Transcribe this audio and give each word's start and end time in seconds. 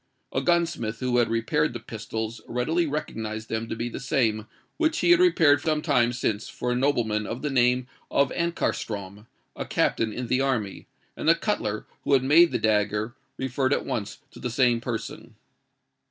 A 0.33 0.41
gunsmith 0.41 0.99
who 0.99 1.17
had 1.19 1.29
repaired 1.29 1.73
the 1.73 1.79
pistols 1.79 2.41
readily 2.47 2.87
recognised 2.87 3.49
them 3.49 3.69
to 3.69 3.75
be 3.75 3.87
the 3.87 3.99
same 3.99 4.47
which 4.77 4.97
he 5.01 5.11
had 5.11 5.19
repaired 5.19 5.61
some 5.61 5.83
time 5.83 6.11
since 6.11 6.49
for 6.49 6.71
a 6.71 6.75
nobleman 6.75 7.27
of 7.27 7.43
the 7.43 7.51
name 7.51 7.85
of 8.09 8.31
Ankarstrom, 8.31 9.27
a 9.55 9.63
captain 9.65 10.11
in 10.11 10.25
the 10.25 10.41
army; 10.41 10.87
and 11.15 11.29
the 11.29 11.35
cutler 11.35 11.85
who 12.03 12.13
had 12.13 12.23
made 12.23 12.51
the 12.51 12.57
dagger, 12.57 13.13
referred 13.37 13.73
at 13.73 13.85
once 13.85 14.17
to 14.31 14.39
the 14.39 14.49
same 14.49 14.81
person. 14.81 15.35